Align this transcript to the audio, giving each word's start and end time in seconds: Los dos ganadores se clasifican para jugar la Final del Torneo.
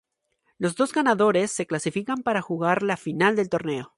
Los 0.57 0.75
dos 0.77 0.93
ganadores 0.93 1.51
se 1.51 1.67
clasifican 1.67 2.23
para 2.23 2.41
jugar 2.41 2.81
la 2.81 2.97
Final 2.97 3.35
del 3.35 3.49
Torneo. 3.49 3.89